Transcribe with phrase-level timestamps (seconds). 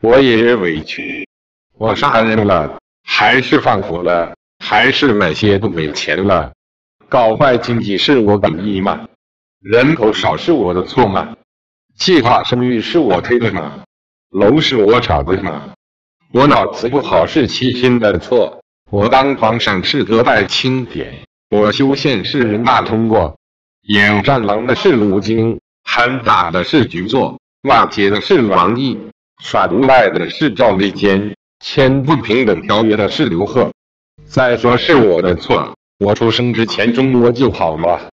[0.00, 1.26] 我也委屈。
[1.78, 4.34] 我杀人了，还是放火了，
[4.64, 6.52] 还是买些都没钱了？
[7.08, 9.08] 搞坏经济是我本意吗？
[9.60, 11.34] 人口少是我的错吗？
[11.98, 13.84] 计划生育是我推的吗？
[14.30, 15.72] 楼是我炒的吗？
[16.32, 18.60] 我脑子不好是齐心的错。
[18.90, 23.36] 我当皇上是隔代钦点，我修宪是人大通过。
[23.88, 28.98] 演战狼的是卢京，喊打的是局座，骂街的是王毅，
[29.42, 33.70] 耍无赖的是赵立坚，签不平等条约的是刘贺。
[34.24, 38.10] 再说是我的错，我出生之前中国就好了。